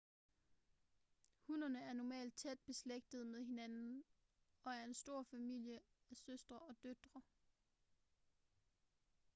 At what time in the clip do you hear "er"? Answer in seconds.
1.81-1.93, 4.73-4.83